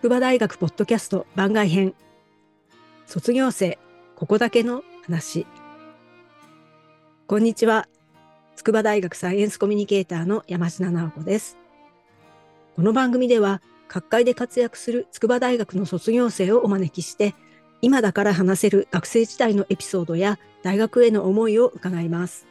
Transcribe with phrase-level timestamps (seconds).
[0.00, 1.92] 筑波大学ポッドキャスト番外編。
[3.04, 3.80] 卒業生
[4.14, 5.44] ここだけの話。
[7.26, 7.88] こんにちは。
[8.54, 11.58] 筑波大学サイエンスコミュニケーターの山下直子です。
[12.76, 17.34] この番組では各界で活躍する筑波大学の卒業生をお招きして
[17.82, 22.46] 今だから話せる学生時代のエピソードや大学への思いを伺います。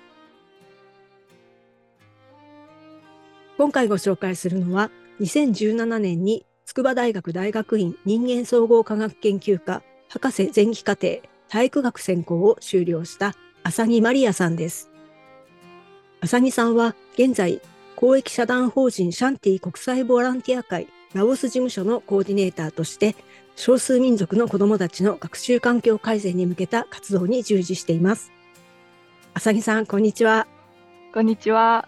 [3.57, 4.91] 今回ご紹介するのは
[5.21, 14.91] 2017年に筑波大学大学院人間総合科学研究科博士前期課程体育学専攻を修了した浅木マリアさんです。
[16.20, 17.62] 浅木さんは現在
[17.95, 23.15] 公益社団法人シャンティ国際ボランティア会ラオス事務所のコーディネーターとして
[23.55, 28.34] 少数民族の子どもたちの学習環境改善に向けた活動に従事しています。
[29.34, 30.48] 浅木さん、こんにちは。
[31.13, 31.88] こんにちは。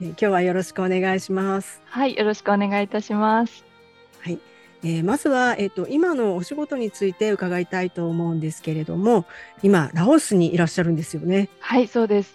[0.00, 1.82] 今日はよろしくお願いします。
[1.86, 3.65] はい、よろしくお願いいたします。
[4.26, 4.40] はい。
[4.82, 9.24] えー、まずは、えっ、ー、と、今のお仕事について伺いたいと思うんですけれども、
[9.62, 11.48] 今、ラオスにいらっしゃるんですよね。
[11.60, 12.34] はい、そうです。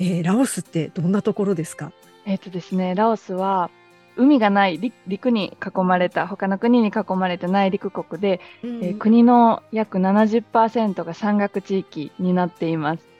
[0.00, 1.92] えー、ラオスってどんなところですか？
[2.26, 3.70] えっ、とですね、ラオスは、
[4.16, 13.12] 海がない陸に囲まれた他の国に囲まれた内陸国で、うん、えー、国の約70%が山岳地域になっています。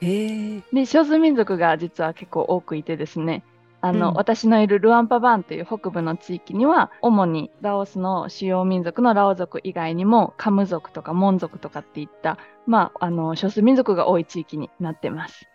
[0.00, 3.44] で少数民族が実は結構多くいてですね
[3.82, 15.48] あの、うん、私のいるルアンパバンという北部の地域には主にラオスの主要民族のラオ族以外にもカム族とかモン族とかっていった、まあ、あの少数民族が多い地域になってます。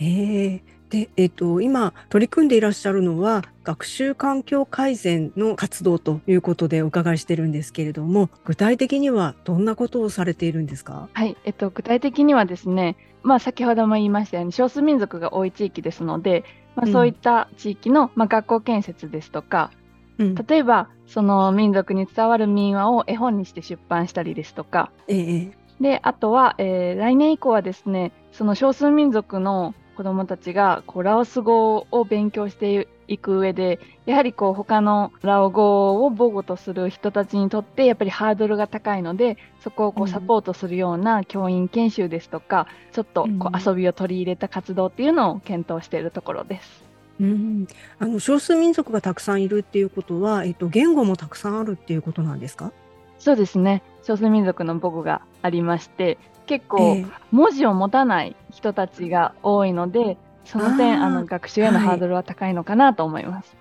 [0.00, 11.08] えー、で、えっ、ー、と、今取り組んでいらっしゃるのは学習環境改善の活動ということでお伺いしてるんですけれども具体的にはどんなことをされているんですか？
[11.12, 16.44] はい、えっと、具体的にはですねまあ、先ほども言いましたように少数民族が多い地域ですので、
[16.76, 19.70] まあ、そういった地域の、まあ、学校建設ですとか、
[20.18, 46.82] うん、例えばその民族に伝わる民話を絵本にして出版したりですとか、ええ、であとは、えー、来年以降はですねその少数民族の子どもたちがこうラオス語を勉強していく上でやはりこう他のラオ語を母語とする人たちにとってやっぱりハードルが高いのでそこをこうサポートするような教員研修ですとか、うん、ちょっとこう遊びを取り入れた活動っていうのを検討しているところです。
[47.20, 47.68] うん、
[47.98, 52.72] あの少数民族がたくさんいるっていうことは、えっと、言語もたくさんあるっていうことなんですか？
[53.18, 53.82] そうですね。
[54.02, 56.16] 少数民族の母語がありまして
[56.50, 56.96] 結構
[57.30, 63.56] 文字を持たない人たちが多いので、その点、あの学習へのハードルは高いのかなと思います。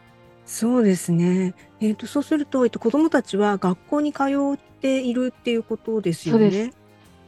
[0.48, 1.54] そうですね。
[1.80, 4.24] えっ、と、そうすると、えっと、子供たちは学校に通
[4.56, 6.74] っているっていうことですよね。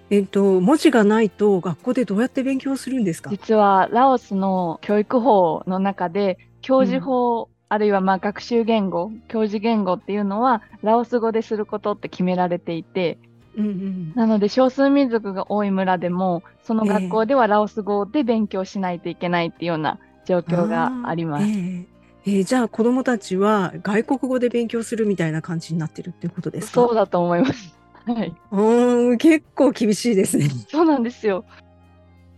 [0.09, 3.29] えっと、文字がないと学校でどうやって勉強するんですか？
[3.29, 13.19] 実はラオスの教育法の中で教授法、うん、あるいはまあ学習言語教授言語っていうのはラオス語ですることって決められていて
[13.57, 21.45] うんうん、なので少数民族が多い村でもその学校ではラオス語で勉強しないといけないっていうような状況があります。
[21.45, 21.85] えー
[22.23, 26.73] えー、じゃあ子どもたちは外国語で勉強するみたいな感じになってるっていうことですか？
[26.73, 27.75] そうだと思います。
[28.05, 30.49] はい、うん結構厳しいですね。
[30.69, 31.43] そうなんですよ。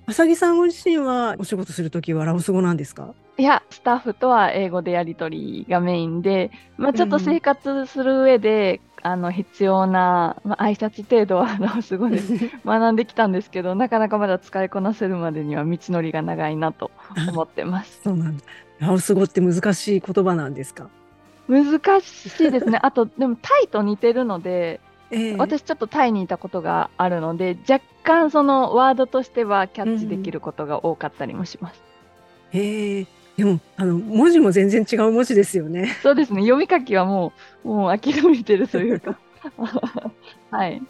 [0.05, 3.13] 浅木さんご自身はお仕事するときはラオス語なんですか？
[3.37, 12.19] いや、スタッフとは英語でやり取りがメインで、まあ、ちょっと生活する上で、あの必要な、まあ、挨拶程度はラオス語で
[12.65, 16.89] 学んできたんですけどなかなかまだ使いこなせるまでには道のりが長いなと
[17.29, 17.99] 思ってます。
[18.03, 18.43] そうなんだ。
[18.79, 20.89] ラオス語って難しい言葉なんですか？
[21.47, 22.79] 難しいですね。
[22.81, 24.79] あとでもタイと似てるので、
[25.11, 31.83] えー、私ちょっとタイにいたことがあるので若干そのワードとしてはキャッチできることが多かったりもします。
[32.53, 33.07] うん、へえ
[33.37, 35.97] でもあの文字も全然違う文字ですよね。
[36.03, 36.41] そうですね。
[36.41, 37.33] 読み書きはも
[37.63, 39.17] うもう諦めてるというか。
[40.51, 40.81] はい。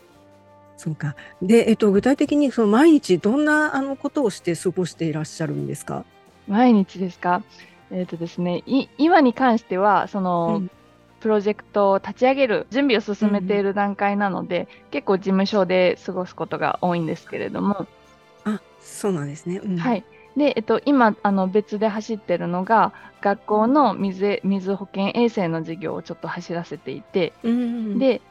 [0.75, 1.15] そうか。
[1.41, 6.03] で、えっと具体的にその毎日どんなあのことをして過ごしていらっしゃるんですか？
[6.47, 7.43] 毎日ですか？
[7.91, 8.63] えっ、ー、とですね。
[8.65, 10.71] い今に関してはその、うん、
[11.21, 17.87] プロジェクトを立ち上げる準備を進めている段階なので、うん、結構事務所で過ごすことが多いんですけれども。
[18.43, 19.61] あ、そうなんですね。
[19.63, 20.03] うん、はい。
[20.37, 28.21] で、えっと、今あの別で走ってるのが学校の水水保健衛生の事業をちょっと走らせていて、うん、で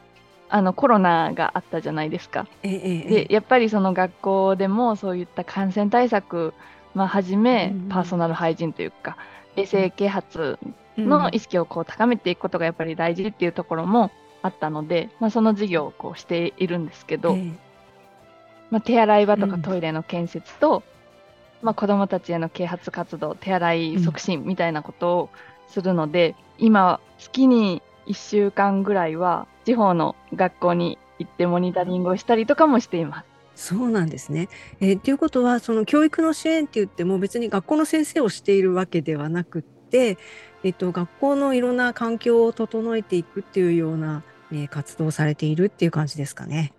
[0.49, 2.45] あのコロナがあったじゃないですか。
[2.61, 6.53] ええ、でやっぱりその学校でもそういった感染対策、
[6.93, 9.17] まあ、はじめ、パーソナルハイジンというか
[9.55, 10.59] 衛生啓発
[10.97, 14.11] の意識をこう高めていくことがやっぱり大事っていうところも
[14.41, 17.35] あったので、まあ、その事業をこうしているんですけど、
[18.69, 20.83] まあ、手洗い場とかトイレの建設と、
[21.63, 25.29] まあ、子どもたちへの啓発活動手洗い促進みたいなことを
[25.69, 33.33] するので、うん、今月に1週間ぐらいは地方の学校に行ってモニタリングをしたりとかもしています。
[33.55, 34.49] そうなんですね。
[34.81, 40.17] えー、ということはその教育の支援って言っても別に学校の先生をしているわけではなくて、
[40.63, 46.73] えっと、学校のいろんな環境を整えていくっていうような、えー、活動をされているっていう感じですかね。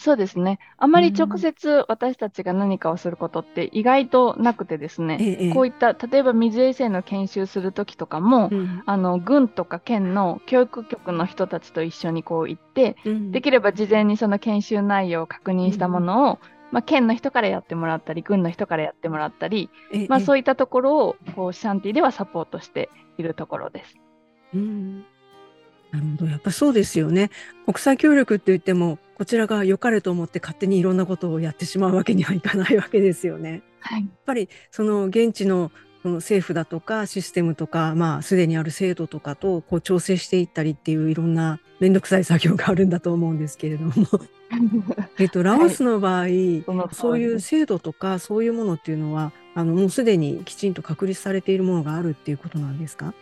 [0.00, 0.58] そうですね。
[0.78, 16.38] あまり直接私たちが何かをすることって意外となくてですね、ええ、こういった例えば水衛生の研修する時とかも、うん、あの軍とか県の教育局の人たちと一緒にこう行って、うん、できれば事前にその研修内容を確認したものを、うん、
[16.72, 22.88] まあ、県の人からやってもらったり軍の人からやってもらったり、え、まあ、そういったところをこうシャンティではサポートして
[23.18, 23.96] いるところです。
[24.54, 25.04] うん
[25.92, 26.30] なるほど。
[26.30, 27.30] やっぱそうですよね。
[27.66, 33.62] 国際協力って言っても、こちらが良かれと思って勝手にいろんなことをやってしまうわけにはいかないわけですよね。
[33.80, 35.70] はい、やっぱりその現地の
[36.00, 43.92] その政府だとかシステムとか、まあ、すでにある制度とかとこう調整していったりっていういろんな面倒くさい作業があるんだと思うんですけれども。
[45.20, 53.12] えっとラオスの場合、はい、そういう制度とかそういうものっていうのはあのもうすでにきちんと確立されているものがあるっていうことなんですか？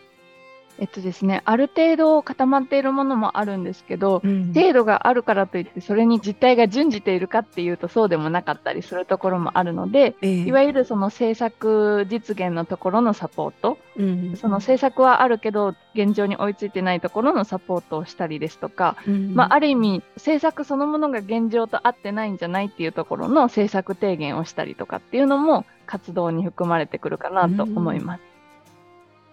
[0.80, 28.27] えっとですね、ある程度固まっているものもあるんですけど、うん、程度があるからといってそれに実態が準じているかっていうとそうでもなかったりするところもあるので、えー、いわゆるその政策実現のところのサポート、うん、その政策はあるけど現状に追いついてないところのサポートをしたりですとか、うん、まあ、ある意味政策そのものが現状と合ってないんじゃないっていうところの政策提言をしたりとかっていうのも活動に含まれてくるかなと思います。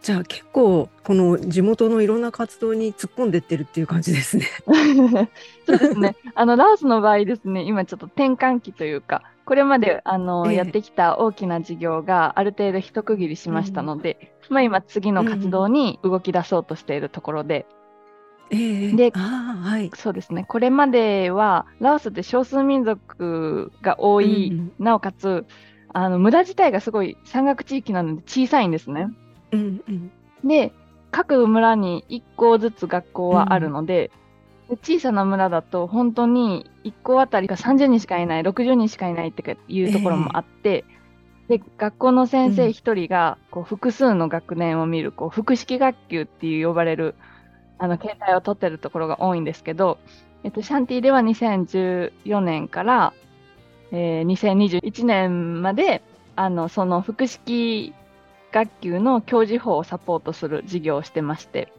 [0.06, 4.46] じゃあ結構この地元のいろんな活動に突っ込んでってるっていう感じですね。
[5.66, 6.16] そうですね。
[6.36, 17.66] あのラオスの場合ですね、今ちょっと転換期というか、これまであの、えー、やってきた大きな事業がある程度一区切りしましたので、うん、まあ今次の活動に動き出そうとしているところで。
[18.52, 20.46] うん、で、はい、そうですね。
[20.48, 25.48] これまではラオスって少数民族が多い、うん、なおかつ
[25.94, 29.08] あの村自体がすごい山岳地域なので小さいんですね。
[29.56, 30.12] うんうん、
[30.48, 30.72] で
[31.12, 34.12] 各村に1校ずつ学校はあるので
[34.70, 40.86] うん、で小さな村だと本当に1校あたりが30人しかいない60人しかいないっていうところもあって、
[41.50, 47.16] えー、で学校の先生1人がこう複数の学年を見るこう複式学級っていう呼ばれる
[47.78, 49.98] あの形態をとってるところが多いんですけど、
[50.44, 53.14] えっと、シャンティでは2014年から、
[53.92, 56.02] えー、2021年まで
[56.36, 57.94] あのその複式
[58.56, 61.74] 学級の教授法をサポートする事業をしてまして。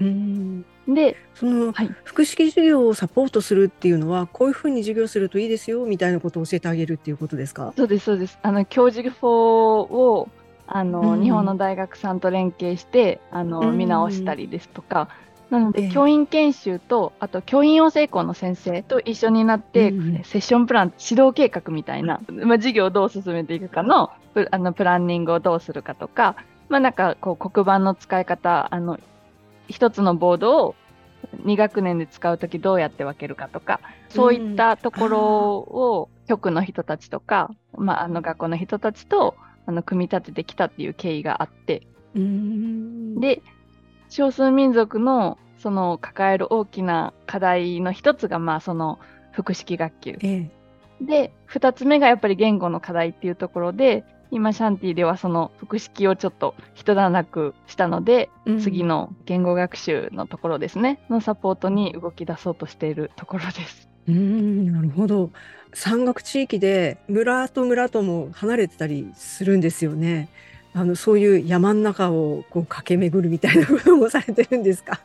[0.00, 0.64] うん。
[0.88, 7.72] でその、はい、複式授業をサポートするっていうのはこういうふうに授業するといいですよみたいなことを教えてあげるっていうことですか？
[7.76, 8.38] そうですそうです。
[8.42, 10.28] あの教授法を
[10.66, 15.08] あの、うん、日本の大学さんと連携してあの、見直したりですとか、
[15.50, 24.10] なので、えー、教員研修とあと教員養成校の先生と一緒になって、うん、セッションプラン指導計画みたいな、まあ、授業をどう進めていくかの
[24.50, 26.36] あのプランニングをどうするかとか、
[26.68, 28.98] まあ、なんかこう黒板の使い方あの
[29.68, 30.74] 一つのボードを
[31.44, 35.20] 2学年で使う時どうやって分けるかとかそういったところ
[35.56, 43.42] を局の人たちとか、まあ、あの学校の人たちとあの組み立ててきたっていう経緯があって、で
[44.16, 48.98] 少数民族のその抱える大きな課題の一つがまあその
[49.30, 50.50] 複式学級、え
[51.02, 63.86] え、で2つ目がやっぱり言語の課題っていうところで今シャンティではその複式をちょっと一段落したので、うん、次の言語学習のところですねのサポートに動き出そうとしているところです。
[64.08, 65.30] うんなるほど
[65.74, 70.30] 山岳地域で村と村とも離れてたりするんですよね。
[70.78, 75.00] あのそういう山の中をこう駆け巡るみたいなこともされてるんですか？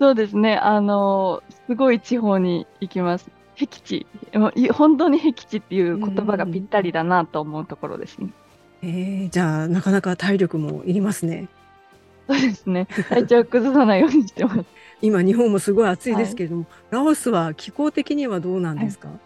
[0.00, 3.30] そうですねあのすごい地方に行きます。
[3.54, 4.06] 僻地
[4.72, 8.30] 本当に僻地っていう言葉がぴったりだなと思うところですね。
[8.82, 11.48] えー、じゃあなかなか体力もいりますね。
[12.26, 12.86] そうですね。
[13.10, 14.64] 体調崩さないようにしてます。
[15.02, 19.18] 今日本もすごい暑いですけれども、はい、ラオスは気候的にはどうなんですか、はい、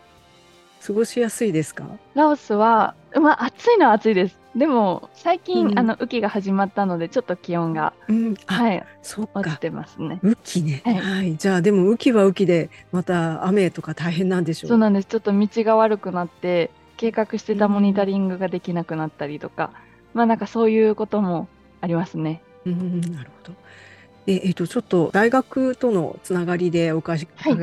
[0.86, 1.84] 過ごしやすいですか？
[2.14, 4.38] ラオスは、まあ、暑いのは暑いです。
[4.56, 10.18] でも最近、うん、あの雨季が始まったのでちょっと気温が、うん、はいそう落ちてますね。
[10.22, 14.70] 雨季ね、はい、はい、じゃあでも雨季は雨季でまた雨とか大変なんでしょう。
[14.70, 15.06] そうなんです。
[15.06, 19.70] ちょっと道が悪くなって計画してたモニタリングができなくなったりとか、
[20.14, 21.46] まあなんかそういうことも
[21.80, 22.42] ありますね。
[22.64, 23.52] うん、なるほど。
[24.30, 27.18] ええっと、ちょっと大学とのつながりでお伺い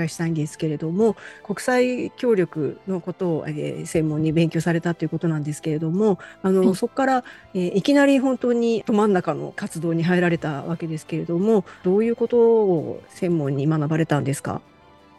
[0.09, 14.61] したいんですけれども、はい、国際協力のことを、えー、専門に勉強されたということなんですけれどもあの、はい、そこから、えー、いきなり本当にど真ん中の活動に入られたわけですけれどもどういうことを専門に学ばれたんですか？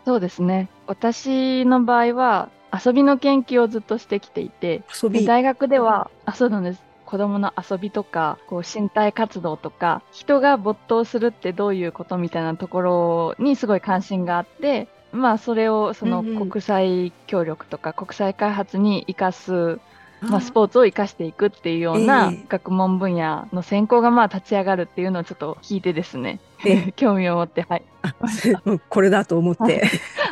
[0.05, 0.69] そうですね。
[0.89, 4.83] 私の場合は遊びの研究をずっとしてきていて
[5.25, 19.79] 大学ではあそうなんです子供の遊びとか、こう身体活動とか、人が没頭するってどういうことみたいなところにすごい関心があって、まあそれをその国際協力とか国際開発に生かす、
[20.21, 26.41] まあ、スポーツを生かしていくっていうような学問分野の専攻がまあ立ち上がるっていうのをちょっと聞いてですね、
[26.97, 27.83] 興味を持って、はい。
[28.89, 29.85] これだと思って。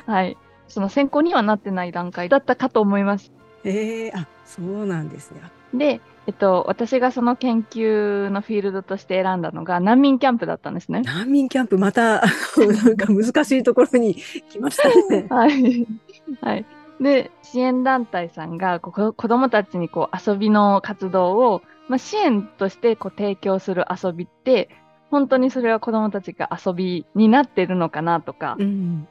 [0.07, 0.37] はい。
[0.69, 3.33] その専攻にはなってない段階だったかと思います。
[3.65, 5.41] ええー、あ、そうなんですね。
[5.79, 11.03] で、えっと、私がその研究のフィールドとして選んだのが難民キャンプだったんですね。
[11.03, 12.23] 難民キャンプ、また
[12.57, 14.15] なんか難しいところに
[14.49, 15.27] 来ましたね。
[15.31, 15.87] はい。
[16.41, 16.65] はい。
[17.01, 24.71] で、支援団体さんがこ子どもたちにこう遊びの活動を、まあ、支援としてこう提供する遊びって、
[25.11, 29.07] 本当にそれは子どもたちが遊びになってるのかなとか、うん、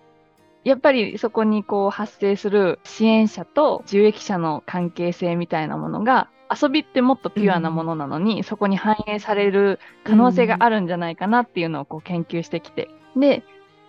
[0.63, 6.29] やっぱりそこにこう発生する支援者と受益者の関係性みたいなものが
[6.61, 12.89] 遊びってもっとピュアなものなのに、うん、そこに反映される可能性があるんじゃないかなっていうのをこう研究してきて。
[13.15, 13.43] で、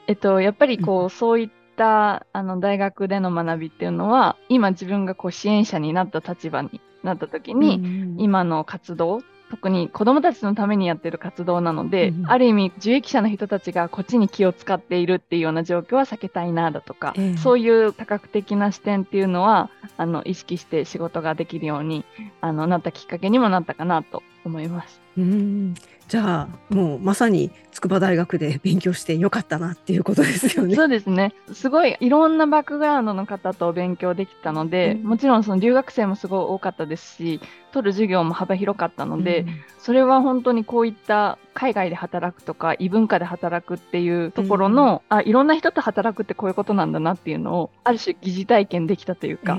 [0.07, 9.23] えっと、やっぱりこう、そういったあの大学での学びっていうのは、今自分がこう支援者になった立場になった時に、今の活動
[9.55, 22.05] 特に子どもたちのためにやってる活動なので、うん、ある意味受益者の人たちがこっちに気を使っているっていうような状況は避けたいなだとか、えー、そういう多角的な視点っていうのはあの意識して仕事ができるように
[22.41, 25.01] あのなったきっかけにもなったかなと思います。
[25.17, 25.75] うん
[26.09, 30.77] じゃあもうまさに筑波大学で勉強してよかったなっていうことですよね。
[30.77, 31.33] そうですね。
[31.53, 37.41] すごいいろんなバックグラウンドの方と勉強できたので、うん、もちろんその留学生もすごい多かったですし、
[37.73, 39.49] 取る授業も幅広かったので、うん、
[39.79, 49.59] それは本当にこういった海外で働くとか異文化で働くっていうところの、うん、あいろんな人と働くってこういうことなんだなっていうのをある種疑似体験できたというか、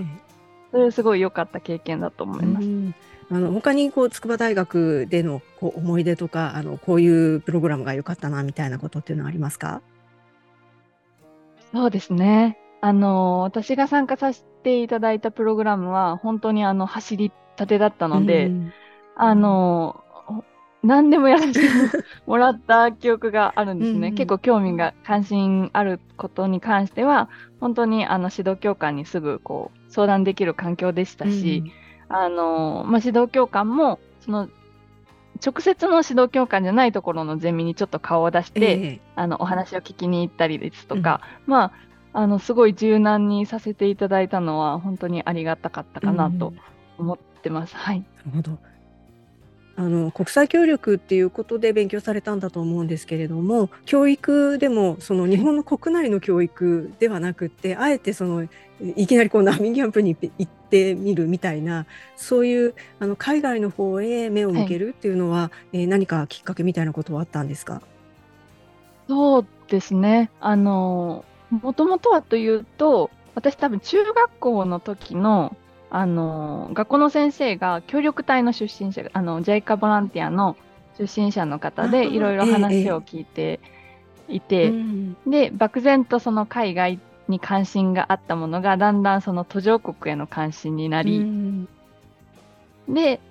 [0.72, 2.68] それすごい良かった経験だと思います。
[3.30, 9.82] あの他にこう筑波大学でのこう思い出とかあのこういうプログラムが良かったなみたいなことっていうのはありますか？
[11.74, 12.58] そうですね。
[12.82, 18.74] あの私が参加させていただいたプログラムは本当にあの走りたてだったので、うん、
[19.16, 20.04] あの
[20.84, 21.60] 何でもやらせて
[22.28, 24.12] もらった記憶があるんですね。
[24.12, 27.30] 結構興味が関心あることに関しては
[27.60, 34.50] 本当にあの指導教官にすぐこう相談できる環境でしたし、うんあの、まあ、指導教官も、その、
[35.46, 41.72] 直接の指導教官じゃないところのゼミにちょっと顔を出して、えー、あの、お話を聞きに行ったりですとか、うん、まあ、
[42.14, 46.54] あの、すごい柔軟にさせていただいたのは、本当にありがたかったかなと
[46.98, 47.74] 思ってます。
[47.74, 48.00] うん、はい。
[48.00, 48.60] なるほど。
[49.78, 58.48] あの国際協力っていうことで勉強されたんだと思うんですけれども教育でもその日本の国内の教育ではなくってあえてその
[58.96, 67.82] いきなりこう難民キャンプに行ってみるみたいなそういうあの海外の方へ目を向けるっていうのは、はい、えー、何かきっかけみたいなことはあったんですか？
[69.10, 70.32] そうですね。
[70.40, 75.56] あのもともとはというと私多分中学校の時の
[75.98, 80.58] あの学校の先生が協力隊の出身者あの JICA ボランティアの
[80.98, 83.62] 出身者の方でいろいろ話を聞いて
[84.28, 87.00] いて、えーで漠然とその海外
[87.30, 91.26] に関心があったものがだんだんその途上国への関心になり、
[92.90, 93.22] で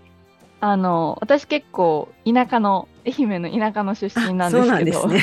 [0.61, 5.23] あの私結構田舎の愛媛の田舎の出身なんですけど、ね、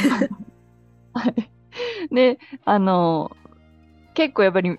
[2.11, 3.35] であの
[4.13, 4.77] 結構やっぱり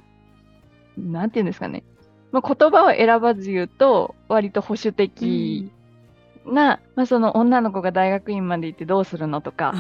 [0.97, 1.83] なんていうんですかね
[2.33, 5.71] まあ、言葉を選ばず言うと、割と保守的
[6.47, 9.75] な、うん、まあ、その女の子が大学院まで行ってどうするのとか、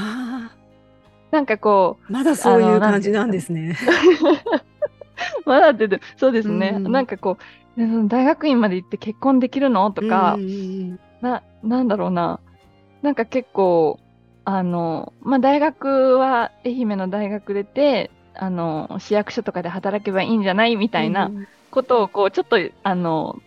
[1.31, 2.13] なんかこう。
[2.13, 3.77] まだそういう感じなんですね。
[5.47, 7.39] まだってそうですね、うん、なんかこ
[7.77, 10.37] う、大学院まで行って結婚できるのとか、
[11.23, 12.39] な、なんだろうな、
[13.01, 13.99] なんか結構、
[14.45, 23.41] あの、まあ、大学は愛媛の大学出て、あの、市役所とかで働けばいいんじゃないみたいな、うんことをこうちょっとあの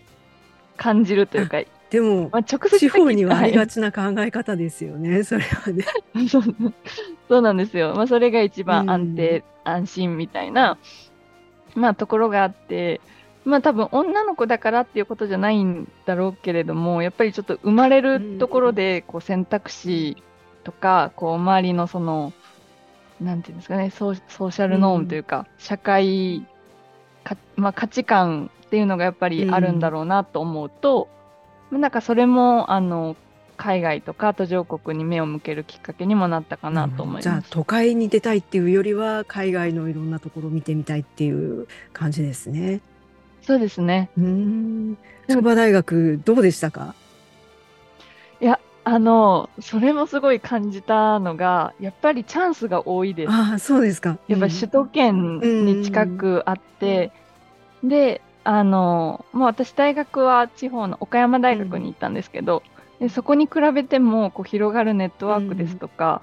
[0.75, 1.62] 感じるというか。
[1.92, 5.86] でも、まあ、直接地方にはありがちな考え方ですよね、 それはね。
[6.27, 6.42] そ
[7.38, 7.94] うなんですよ。
[7.96, 10.77] まあ、それが一番安定、うん、安心みたいな、
[11.75, 13.00] まあ、ところがあって、
[13.46, 20.18] まあ多分女の子だからっていうことじゃないんだろうけれども、やっぱりちょっと生まれるところでこう選択肢
[20.63, 22.34] とか、こう周りのその、
[23.22, 26.46] なんていうんですかね、ソーソーシャルノームというか、社会
[27.24, 31.08] か、まあ、価値観っていうのがやっぱりあるんだろうなと思うと、
[31.72, 33.16] なんかそれもあの
[33.58, 37.24] 海外とか途上国に目を向けるきっかけにもなったかなと思います。
[37.24, 42.82] じゃあ都会に出たいっていうよりは海外のいろんなところを見てみたいっていう感じですね。
[43.42, 44.10] そうですね。
[44.18, 44.98] うん。
[45.30, 46.96] 筑波大学どうでしたか？
[48.86, 53.32] あの、それもすごい感じたのが、やっぱりチャンスが多いです。
[53.32, 54.18] ああ、そうですか。
[54.27, 57.12] やっぱ首都圏に近くあって、
[57.84, 62.62] で、あの、まあ、私大学は地方の岡山大学に行ったんですけど、
[63.00, 66.22] でそこに比べてもこう広がるネットワークですとか、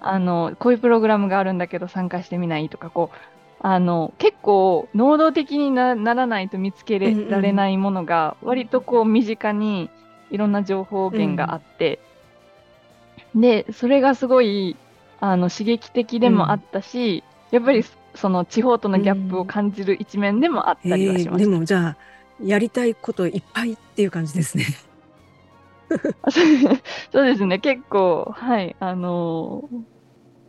[0.00, 3.16] あの、こういうプログラムがあるんだけど参加してみないとか、こう、
[3.60, 9.90] あの、結構能動的になならないと見つけられないものが、割とこう身近に
[10.30, 12.00] いろんな情報源があって、
[13.34, 14.76] で、それがすごい、
[15.20, 17.84] あの、刺激的でもあったし、やっぱり
[18.14, 21.56] その地方とのギャップを感じる一面でもあったりはしまでした。
[21.58, 21.96] もじゃあ
[22.42, 24.66] やりたいこといっぱいっていう感じですね。
[26.22, 26.46] あそう
[27.12, 30.00] そうですね、結構、はい、あのー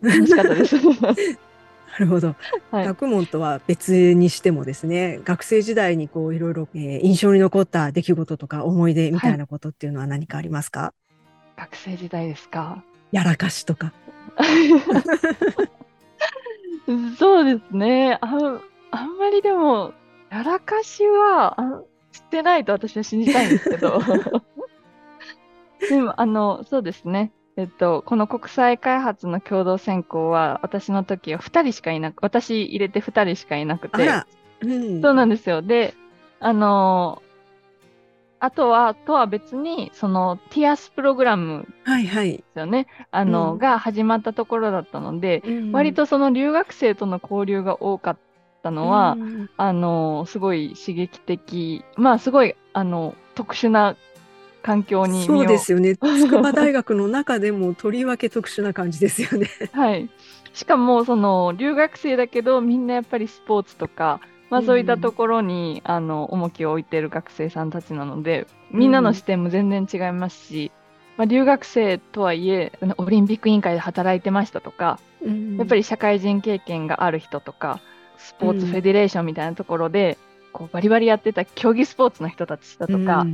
[0.01, 0.77] 楽しかったです。
[1.93, 2.35] なるほど。
[2.71, 10.93] はい学問とは別にしてもですね、学生時代にこういろいろ、えー印象に残った出来事とか思い出みたいなことっていうのは何かありますか？
[11.57, 12.83] 学生時代ですか？
[13.11, 13.93] やらかしとか。
[17.19, 18.17] そうですね。
[18.21, 19.93] あんあんまりでも、
[20.29, 21.81] やらかしはあ
[22.11, 24.01] してないと私は信じたいんですけど。
[25.89, 27.31] でも、あの、そうですね。
[27.61, 34.09] えっと、この国際開発の共同専攻は、私の時は2人しかいなく、私入れて2人しかいなくて、
[34.61, 35.61] うん、そうなんですよ。
[35.61, 35.93] で、
[36.39, 37.21] あの
[38.39, 42.37] あとは、とは別に、その、ティアスプログラムはいはい。
[42.37, 42.87] ですよね。
[43.11, 48.17] あの、うんが始まったところだったので、うん割とその留学生との交流が多かっ
[48.63, 53.95] たのは、うんあの、すごい刺激的、まあ、すごい、あの、特殊な
[54.61, 55.95] 環境にそうですよね。
[55.95, 59.49] 筑波大学の中でもとりわけ特殊な感じですよね。
[59.73, 60.09] はい。
[60.53, 70.71] しかも、その、留学生だけど、みんなやっぱりスポーツとか、まあ、そういったところに、あの、重きを置いている学生さんたちなので、みんなの視点も全然違いますし、
[71.17, 74.99] まあ、留学生とはいえ、オリンピック委員会で働いてましたとか、
[75.57, 77.79] やっぱりり社会人経験がある人とか、
[78.17, 80.17] スポーツフェデレーションみたいなところで、
[80.51, 83.25] こうバリバリやってた競技スポーツの人たちだとか、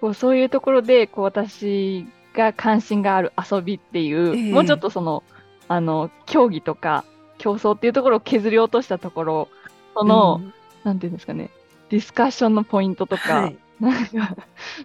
[0.00, 5.22] こうそういうところでこう私が関心がある遊びっていう、ええもうちょっとその
[5.66, 7.04] あの競技とか
[7.38, 9.48] 競争っていうところを削り落としたところ
[9.94, 10.40] その、
[10.84, 11.50] なんていうんですかね
[11.90, 14.36] ディスカッションのポイントとか、はいなんか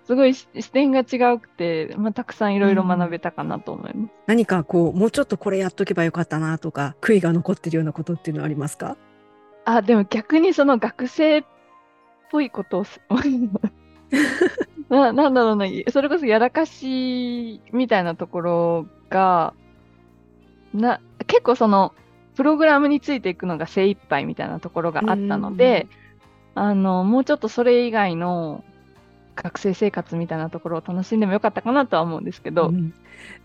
[0.06, 4.14] すごい視視点が違うくて、まあ、たくさんいろいろ学べたかなと思います。
[4.28, 8.96] 何かこうもうちょっとこれやっとけばよかったなとか悔いが残ってるようなことっていうのはありますか？
[9.66, 11.44] あでも逆にその学生っ
[12.30, 13.02] ぽいことをす
[14.94, 19.54] ななんだろうなそれこそやらかしみたいなところが
[20.74, 21.94] な結構その
[22.36, 25.88] プログラムについていくのが精一杯みたいなところがあったので、
[26.56, 28.64] あのもうちょっとそれ以外の
[29.36, 32.94] 学生生活みたいなところを楽しんでもよかったかなとは思うんですけど、うん。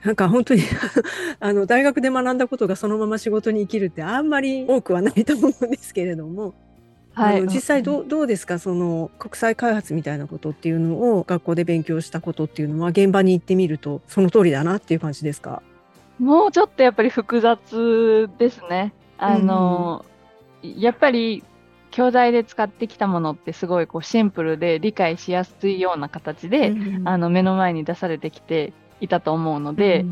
[0.02, 0.62] なんか本当に
[1.38, 6.54] あの大学で学んだことがそのまま仕事に生きるってあんまり多くはないと思うんですけれども、
[7.18, 8.59] あの実際どうどうですか？
[8.59, 15.62] その国際開発みたいなことっていうのを学校で勉強したことっていうのは現場に行ってみるとその通りだなっていう感じですか？
[16.18, 18.92] もうちょっとやっぱり複雑ですね。
[19.18, 20.04] あの、
[20.62, 21.44] やっぱり
[21.90, 26.72] 教材で使ってきたものってすごいこうシンプルで理解しやすいような形で、
[27.04, 30.04] あの目の前に出されてきていたと思うので、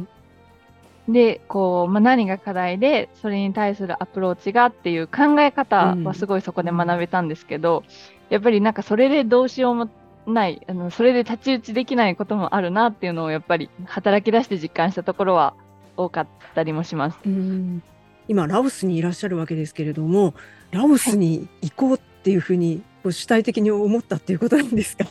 [1.09, 7.85] で、こう、まあ、何が課題で、それに対するアプローチがっていう考え方はすごいそこで学べたんですけど、
[8.29, 9.89] やっぱりなんかそれでどうしようも
[10.27, 15.55] ない、あのそれで太刀打ちできないこともあるなっていうのをやっぱり働き出して実感したところは
[15.97, 17.19] 多かったりもします。
[17.25, 17.83] うん。
[18.27, 20.35] 今ラオスにいらっしゃるわけですけれども
[20.73, 25.05] ラオスに行こうっていうふうに主体的に思ったっていうことなんですか？
[25.05, 25.09] い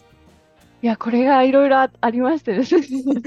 [0.86, 2.84] や、これがいろいろあありましてですね。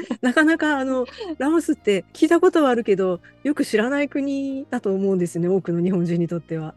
[0.23, 1.07] なかなかあの
[1.39, 6.75] ラオスって聞いたことはあるけどよく知らない国だと思うんですね多くの日本人にとっては。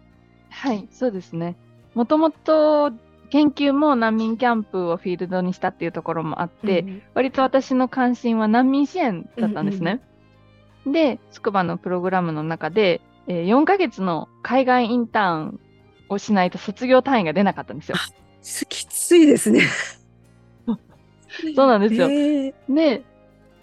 [0.50, 1.56] はい、そうですね。
[1.94, 2.92] もともと
[3.30, 10.02] 研究も難民キャンプをフィールドにしたっていうところもあって、うん割と私の関心は難民支援だったんですね。
[10.86, 15.60] で、筑波のプログラムの中で、えー4ヶ月の海外インターン
[16.10, 17.98] をしないと卒業単位が出なかったんですよ。
[18.68, 19.62] きついですね。
[21.56, 22.10] そうなんですよ。
[22.10, 22.54] へー。
[22.70, 23.04] で、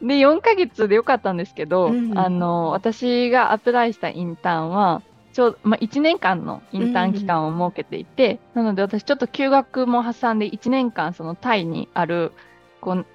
[0.02, 12.32] で、4ヶ月でよかったんですけど、うんあの、私がアプライしたインターンは、ちょうまあ、1年間のインターン期間を設けていて、なので私ちょっと休学も挟んで1年間そのタイにある、
[12.80, 13.06] こう、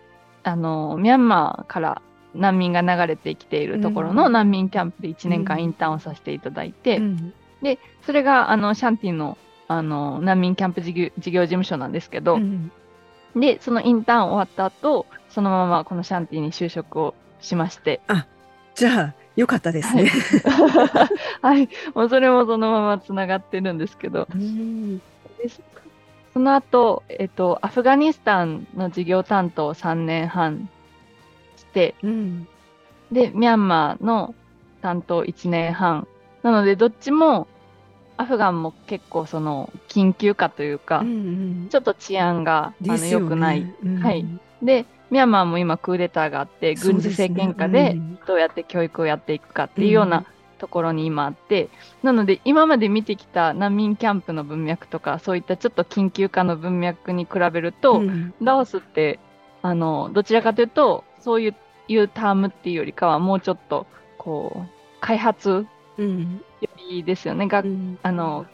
[0.43, 2.01] あの、ミャンマーから
[2.35, 5.45] 難民が流れてきているところうんの難民キャンプで1年うん。
[5.45, 7.33] 間インターンをさせていただいて、うん。
[7.61, 12.71] で、それがあのシャンティのあの難民キャンプ事業事業事務所なんですけど、うん
[13.35, 18.01] で、そのインターン終わった後、そのままこのシャンティに就職をしまして、
[18.75, 20.11] じゃあ、よかったですね。
[21.41, 24.97] はい、 もうそれもそのままつながってるんですけど、うん。
[24.97, 25.03] で
[26.33, 30.69] その後、えっと、アフガニスタンの事業担当を3年半
[31.55, 32.47] して、うん。
[33.11, 34.33] で、ミャンマーの
[34.81, 36.07] 担当1年半。
[36.41, 37.47] なので、どっちも、
[38.17, 43.23] アフガンも結構その、緊急化というか、うんちょっと治安が、あのですよね。
[43.23, 43.73] 良くない。
[43.83, 43.97] うん。
[44.03, 44.25] はい。
[44.61, 48.19] で、ミャンマーも今クーデターがあって、軍事政権下でうん。
[48.25, 50.25] どうやって教育をやっていくかっていうような
[50.59, 51.69] ところに今あって、
[52.03, 58.33] なので今まで見てきた難民キャンプの文脈とか、そういったちょっと緊急化の文脈に比べると、うん。
[58.41, 59.19] ラオスって、
[59.61, 61.55] あの、どちらかというと、そういう
[61.87, 64.69] いうタームっていうよりかは、もうちょっと、こう、
[65.01, 65.65] 開発
[65.97, 66.43] うん
[67.01, 67.47] ですよね。
[67.47, 67.97] がうん。
[68.03, 68.45] あの、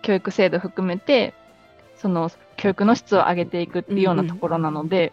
[0.00, 1.34] 教育制度含めて、
[1.96, 5.12] その、教育の質を上げていくっていうようなところなので、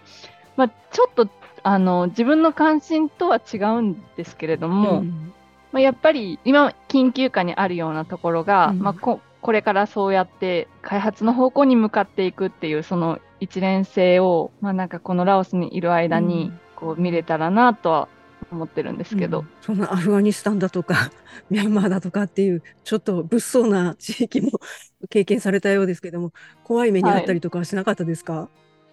[0.55, 1.27] まあ、ちょっと、
[1.63, 5.33] あの、自分の関心とは違うんですけれども、うん。
[5.71, 8.79] まあ、やっぱり今、緊急下にあるようなところが、うん。
[8.79, 16.59] まあ、ここれからそうやって開発の方向に向かっていくっていう、その一連性を、まあ、なんかこのラオスにいる間にうん。
[16.75, 18.07] こう見れたらなとは
[18.51, 19.49] 思ってるんですけど、うん。
[19.61, 21.11] そんなアフガニスタンだとか
[21.49, 24.51] ミャンマーだとかっていうちょっと物騒な地域も
[25.09, 26.31] 経験されたようですけども
[26.63, 28.49] 怖い目にあったりとかはしなかったですか、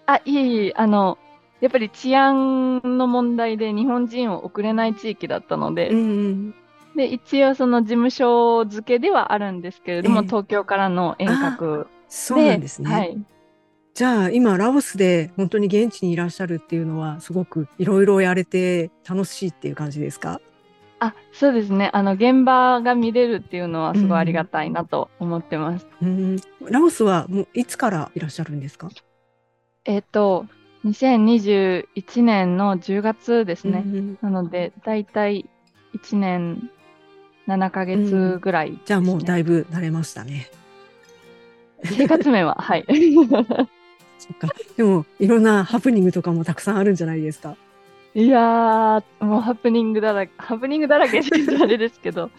[0.07, 1.19] あ、いえいえ、あの、
[1.61, 6.55] やっぱり治安の問題で日本人を送れない地域だったので、うんうん。
[6.97, 10.27] で、一応その事務所付けではあるんですけれども、ええ。
[10.27, 13.19] 東京からの遠隔そうなんですね、はい。
[13.95, 20.41] じゃあ今ラオスで本当に現地にいらっしゃるっていうのはすごくいろいろやれて楽しいっていう感じですか？
[20.99, 21.91] あ、そうですね。
[21.93, 25.87] あの、現場が見れるっていうのはすごいありがたいなと思ってます。
[26.01, 28.89] うんラオスはもういつからいらっしゃるんですか？
[29.85, 30.47] えっ、と、
[30.87, 33.83] 2021年の10月ですね。
[33.85, 35.51] うんなので、だいたい
[35.97, 36.71] 1年
[37.49, 40.51] 7ヶ月ぐらいですね、じゃあもうだいぶ慣れましたね。
[41.85, 42.87] 生活面は、はい。
[44.23, 44.49] そっか。
[44.77, 47.57] でもいろんなハプニングとかもたくさんあるんじゃないですか。
[48.15, 51.31] いやー、もうハプニングだらけ、ハプニングだらけって
[51.61, 52.31] あれですけど、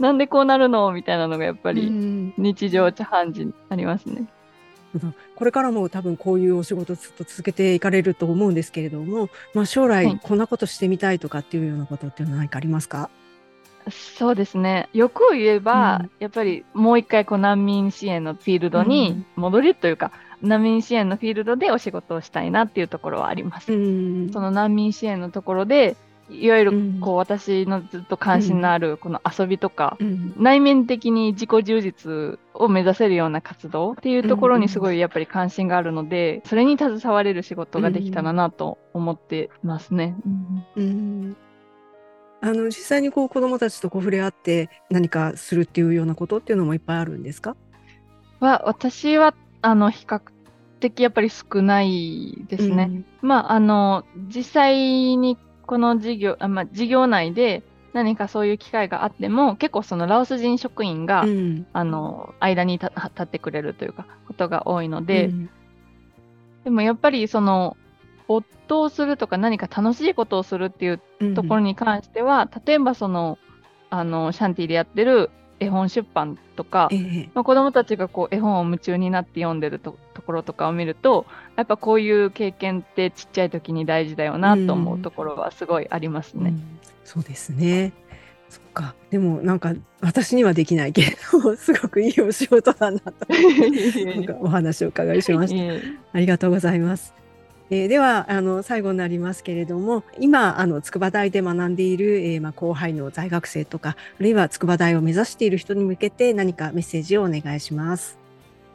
[0.00, 2.34] なんでこうなるのみたいなのがやっぱうりん。
[2.36, 4.26] 日常茶飯事にありますね。
[5.36, 10.20] これからも多分こういうお仕事ずっと続けていかれると思うんですけれども、まあ、将来はい。
[10.20, 13.10] こんなことしてみたいとかっていうようなことっていうのは何かありますか、
[13.90, 14.88] そうですね。
[14.94, 16.10] 欲を言えば、うん。
[16.20, 20.10] やっぱりもう一回こう難民支援のフィールドに戻るというか、
[20.42, 23.72] 難民支援のフィールドでお仕事をしたいなっていうところはあります。
[23.72, 24.30] ん。
[24.32, 25.96] その難民支援のところで、
[26.30, 27.00] いわゆるうん。
[27.00, 30.34] こう私のずっと関心のあるこの遊びとか、うん。
[30.36, 40.16] 内面的に自己充実を目指せるような活動っていうところにすごいやっぱり関心があるので、それに携われる仕事ができたらなと思ってますね。
[40.76, 41.36] うん。
[42.40, 47.56] あの実際にこう子どもたちとこう触れ合って何かするっていうようなことっていうのもいっぱいあるんですか？
[48.38, 50.20] は私はあの比較
[50.80, 53.04] 的やっぱり少ないですね。
[53.20, 54.76] まああの実際
[55.16, 61.28] にこの事業あ、まあ、事業内で何かそういう機会があっても結構そのラオス人職員が、うん。
[61.28, 65.50] うんあの間に立立ってくれるというかことが多いので、うん。
[66.64, 67.76] でもやっぱりその
[68.26, 73.38] 没頭するとか何か楽しいことをするっていううんところに関しては、例えばその
[73.90, 86.50] あのシャンティでやってる絵本出版とか、ええまあ、子どもたちがこう絵本を夢中になって読んでるとところとかを見るとやっぱこういう経験ってちっちゃい時に大事だよなと思うところはすごいありますね。
[86.50, 87.94] うんそうですね。
[88.50, 88.94] そっか。
[89.08, 93.12] でもなんか私にはできないけれど、すごくいいお仕事だなと
[94.04, 95.74] なんかお話をお伺いしました。
[96.12, 97.14] ありがとうございます。
[97.70, 108.18] えーではあの最後になりますけれども今あの筑波大で学んでいる、えーまあ、後輩の在学生とかあるいは筑波大を目指している人に向けて何かメッセージをお願いします。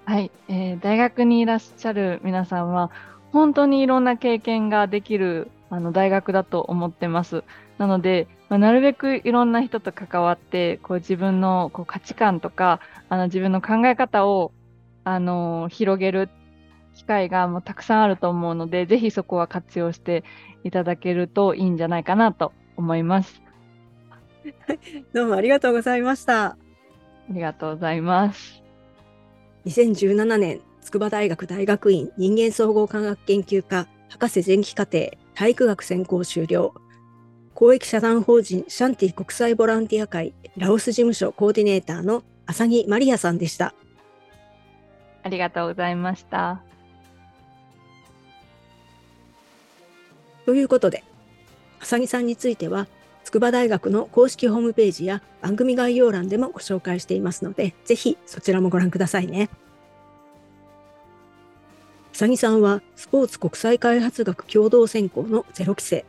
[0.06, 2.91] はい、えー大学にいらっしゃる皆さんは
[3.32, 7.43] 本当にいろんな経験ができるあの大学だと思ってます。
[7.79, 12.79] なので、まあ、なるべくいろんな人と関わってこう自分のこう価値観とか
[13.10, 14.51] あの自分の考え方を
[15.03, 16.29] あの広げる
[16.95, 20.23] 機会がもうたくさんあると思うので、ぜひそこは活用して
[20.63, 23.41] いただけるといいんじゃないかなと思います。
[25.13, 26.45] どうもありがとうございました。
[26.45, 26.58] あ
[27.29, 28.62] りがとうございます。
[29.65, 36.73] 2017年、筑波大学大学院人間総合科学研究科博士前期課程体育学専攻修了。
[37.53, 43.73] 公益社団法人シャンティ国際ボランティア会ラオス事務所コーディネーターの浅木マリアさんでした。
[45.23, 46.63] ありがとうございました。
[50.45, 51.03] ということで、
[51.79, 52.88] 浅木さんについては、
[53.23, 59.49] 筑波大学の公式ホームページや番組概要欄でもご紹介していますので、ぜひそちらもご覧くださいね。
[62.13, 66.06] 浅木さんはスポーツ国際開発学共同専攻のゼロ期生。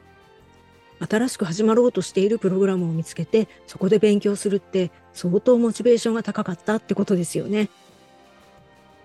[1.08, 7.68] 新しく始まろうとしているプログラムを見つけて、そこで勉強するって相当モチベーションが高かったってことですよね。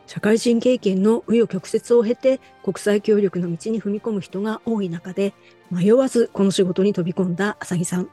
[0.09, 5.35] 社会人経験の紆余曲折を経て国際協力の道に踏み込む人が多い中で
[5.69, 8.09] 迷わずこの仕事に飛び込んだ浅木さん。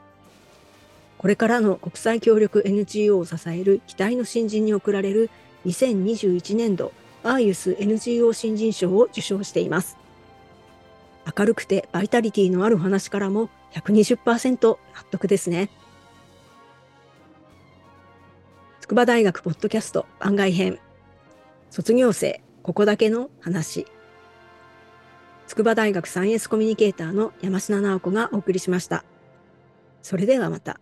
[1.17, 5.31] これからの国際協力 NGO を支える期待の新人に贈られる
[5.65, 9.97] 2021年度アーユス NGO 新人賞を受賞しています。
[11.35, 14.77] 明るくてバイタリティのある話からも120%納
[15.09, 15.71] 得ですね。
[18.81, 20.77] 筑波大学ポッドキャスト番外編
[21.69, 23.85] 卒業生ここだけの話
[25.47, 29.05] 筑波大学サイエンスコミュニケーターの山科直子がお送りしました。
[30.01, 30.79] それではまた。